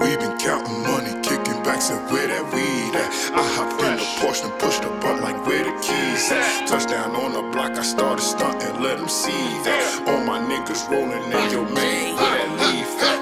We 0.00 0.16
been 0.16 0.38
counting 0.38 0.82
money, 0.82 1.12
kicking 1.22 1.62
back, 1.62 1.82
said 1.82 2.00
where 2.10 2.26
that 2.26 2.44
weed 2.54 2.96
at? 2.96 3.12
I 3.36 3.44
hopped 3.52 3.82
in 3.82 3.96
the 3.96 4.06
Porsche 4.16 4.48
and 4.48 4.58
pushed 4.58 4.80
the 4.80 4.88
butt 4.96 5.20
like 5.20 5.36
where 5.46 5.62
the 5.62 5.76
keys 5.84 6.32
at? 6.32 6.66
Touchdown 6.66 7.14
on 7.14 7.34
the 7.34 7.42
block, 7.52 7.72
I 7.72 7.82
started 7.82 8.22
stunting, 8.22 8.80
let 8.80 8.96
them 8.96 9.08
see 9.08 9.44
that. 9.68 10.08
All 10.08 10.24
my 10.24 10.40
niggas 10.40 10.88
rolling 10.88 11.24
in 11.30 11.50
your 11.50 11.68
main, 11.68 12.16
where 12.16 12.32
that 12.32 12.72
leaf 12.72 12.96
at? 13.04 13.20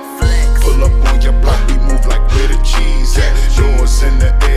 Pull 0.62 0.84
up 0.84 0.94
on 1.12 1.20
your 1.20 1.34
block, 1.42 1.58
we 1.66 1.74
move 1.82 2.06
like 2.06 2.22
where 2.30 2.46
the 2.46 2.60
cheese 2.62 3.18
at? 3.18 3.34
Yours 3.58 4.02
in 4.04 4.16
the 4.20 4.47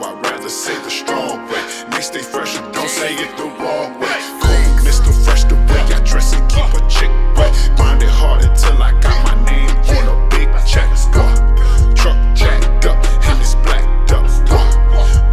I'd 0.00 0.22
rather 0.24 0.48
say 0.48 0.74
the 0.82 0.90
strong 0.90 1.48
way. 1.48 1.62
They 1.90 2.00
stay 2.00 2.22
fresh 2.22 2.56
and 2.56 2.72
don't 2.72 2.88
say 2.88 3.14
it 3.14 3.36
the 3.36 3.44
wrong 3.44 4.00
way. 4.00 4.18
Me 4.48 4.88
Mr. 4.88 5.12
Fresh 5.24 5.44
the 5.44 5.54
way 5.54 5.82
I 5.94 6.00
dress 6.04 6.32
and 6.34 6.48
keep 6.50 6.72
a 6.72 6.80
chick 6.88 7.10
wet. 7.36 7.52
Grind 7.76 8.02
it 8.02 8.08
hard 8.08 8.42
until 8.42 8.82
I 8.82 8.92
got 9.00 9.18
my 9.24 9.34
name 9.50 9.70
on 9.96 10.04
a 10.08 10.28
big 10.30 10.48
check. 10.66 10.88
Wah. 11.14 11.34
Truck 11.94 12.16
jacked 12.34 12.86
up 12.86 12.98
and 13.28 13.40
it's 13.40 13.54
blacked 13.56 14.12
up. 14.12 14.24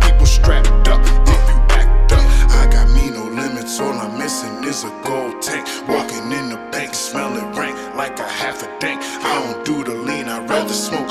People 0.02 0.26
strapped 0.26 0.88
up 0.88 1.02
if 1.02 1.42
you 1.50 1.58
act 1.80 2.12
up. 2.12 2.26
I 2.52 2.68
got 2.70 2.90
me 2.90 3.10
no 3.12 3.24
limits, 3.26 3.80
all 3.80 3.94
I'm 3.94 4.18
missing 4.18 4.64
is 4.64 4.84
a 4.84 4.92
gold 5.06 5.42
tank. 5.42 5.68
Walking 5.88 6.32
in 6.32 6.50
the 6.50 6.58
bank, 6.72 6.94
smelling 6.94 7.52
rank 7.56 7.76
like 7.96 8.20
a 8.20 8.28
half 8.28 8.62
a 8.64 8.80
dank. 8.80 9.02
I 9.24 9.32
don't 9.40 9.66
do 9.66 9.84
the 9.84 9.96
lean, 9.96 10.28
I'd 10.28 10.50
rather 10.50 10.74
smoke. 10.74 11.10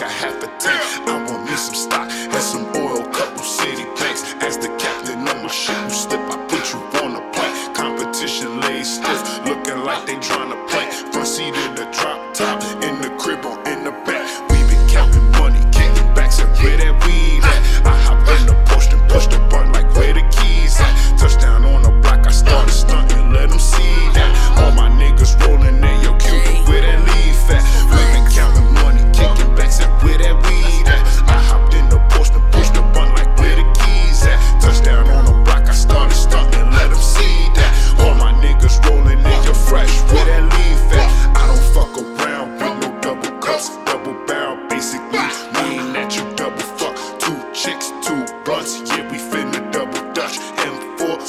Like 0.00 0.10
a 0.10 0.12
half 0.12 0.42
a 0.42 0.46
tank. 0.58 1.08
I 1.08 1.24
want 1.28 1.44
me 1.44 1.56
some 1.56 1.74
stock 1.74 2.08
and 2.10 2.42
some 2.42 2.64
oil, 2.76 3.04
couple 3.12 3.42
city 3.42 3.84
banks. 3.98 4.34
As 4.40 4.56
the 4.56 4.68
captain 4.78 5.28
of 5.28 5.42
my 5.42 5.48
ship, 5.48 5.76
you 5.84 5.90
slip, 5.90 6.20
I 6.20 6.36
put 6.48 6.72
you 6.72 6.78
on 7.00 7.16
a 7.16 7.22
plane. 7.32 7.74
Competition 7.74 8.60
laid 8.60 8.86
stiff, 8.86 9.20
looking 9.44 9.84
like 9.84 10.06
they 10.06 10.16
tryna 10.16 10.49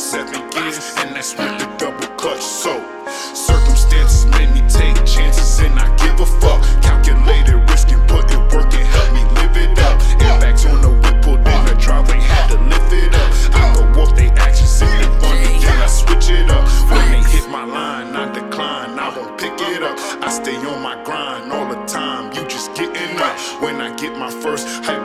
seven 0.01 0.49
gears, 0.49 0.95
and 0.97 1.15
that's 1.15 1.37
with 1.37 1.59
the 1.59 1.67
double 1.77 2.07
clutch. 2.17 2.41
So, 2.41 2.73
circumstances 3.33 4.25
made 4.25 4.49
me 4.49 4.61
take 4.67 4.97
chances, 5.05 5.59
and 5.59 5.79
I 5.79 5.85
give 5.97 6.19
a 6.19 6.25
fuck. 6.25 6.61
Calculated 6.81 7.57
risk 7.69 7.91
and 7.91 8.01
put 8.09 8.25
it 8.31 8.41
work 8.51 8.73
and 8.73 8.87
help 8.95 9.13
me 9.13 9.23
live 9.37 9.55
it 9.55 9.77
up. 9.79 9.99
Airbags 10.25 10.65
on 10.65 10.81
the 10.81 10.89
whip, 10.89 11.21
pulled 11.21 11.45
in 11.45 11.65
the 11.65 11.75
driveway, 11.79 12.19
had 12.19 12.47
to 12.49 12.57
lift 12.71 12.91
it 12.91 13.13
up. 13.13 13.31
I 13.53 13.73
go 13.75 13.99
walk 13.99 14.15
they 14.15 14.29
actions 14.41 14.81
in 14.81 14.89
the 15.01 15.09
funny, 15.21 15.59
can 15.61 15.77
I 15.79 15.87
switch 15.87 16.29
it 16.31 16.49
up? 16.49 16.65
When 16.89 17.11
they 17.11 17.23
hit 17.29 17.47
my 17.49 17.63
line, 17.63 18.15
I 18.15 18.25
decline, 18.33 18.97
I 18.97 19.15
won't 19.15 19.39
pick 19.39 19.53
it 19.53 19.83
up. 19.83 19.97
I 20.23 20.29
stay 20.31 20.57
on 20.57 20.81
my 20.81 20.95
grind 21.03 21.30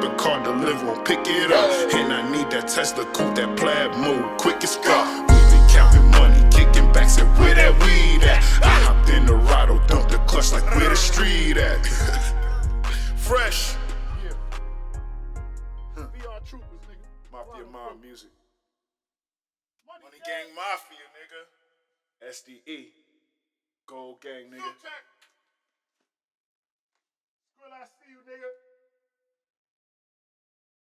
the 0.09 0.15
car 0.17 0.43
deliverer, 0.43 1.03
pick 1.05 1.21
it 1.25 1.51
up. 1.51 1.71
And 1.95 2.13
I 2.13 2.23
need 2.31 2.51
that 2.51 2.69
Tesla 2.69 3.05
coupe, 3.07 3.35
that 3.37 3.57
plaid 3.59 3.91
mode, 3.99 4.39
quick 4.39 4.63
as. 4.63 4.77
We 4.77 5.39
be 5.51 5.59
counting 5.73 6.07
money, 6.11 6.41
kicking 6.51 6.91
back, 6.93 7.09
said 7.09 7.27
where 7.39 7.55
that 7.55 7.75
weed 7.83 8.23
at? 8.23 8.43
I 8.63 8.75
hopped 8.87 9.09
in 9.11 9.27
the 9.27 9.33
Rado, 9.33 9.85
dumped 9.89 10.11
the 10.11 10.19
clutch 10.31 10.53
like 10.53 10.67
where 10.77 10.91
the 10.91 10.97
street 10.97 11.57
at? 11.57 11.85
Fresh. 13.17 13.75
Yeah. 14.23 14.33
We 16.15 16.21
are 16.27 16.41
troopers, 16.41 16.83
nigga. 16.87 17.09
Mafia 17.33 17.67
Mom 17.73 18.01
Music. 18.01 18.31
Money, 19.87 20.19
gang. 20.25 20.47
gang 20.47 20.55
Mafia, 20.55 21.07
nigga. 21.19 21.43
SDE. 22.31 22.93
Gold 23.87 24.21
Gang, 24.21 24.51
nigga. 24.51 24.73
Will 27.59 27.73
I 27.73 27.85
see 27.87 28.11
you, 28.11 28.19
nigga? 28.27 28.66